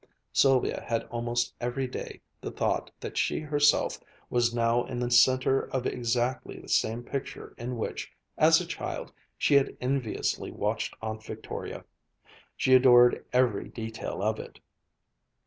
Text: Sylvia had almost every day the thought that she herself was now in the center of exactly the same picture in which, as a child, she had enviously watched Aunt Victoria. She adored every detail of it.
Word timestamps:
Sylvia 0.33 0.83
had 0.87 1.03
almost 1.11 1.53
every 1.61 1.85
day 1.85 2.21
the 2.41 2.49
thought 2.49 2.89
that 3.01 3.19
she 3.19 3.39
herself 3.39 3.99
was 4.31 4.51
now 4.51 4.83
in 4.85 4.99
the 4.99 5.11
center 5.11 5.61
of 5.69 5.85
exactly 5.85 6.57
the 6.57 6.67
same 6.69 7.03
picture 7.03 7.53
in 7.59 7.77
which, 7.77 8.11
as 8.35 8.59
a 8.59 8.65
child, 8.65 9.13
she 9.37 9.53
had 9.53 9.77
enviously 9.79 10.49
watched 10.49 10.95
Aunt 11.03 11.23
Victoria. 11.23 11.85
She 12.57 12.73
adored 12.73 13.23
every 13.31 13.69
detail 13.69 14.23
of 14.23 14.39
it. 14.39 14.59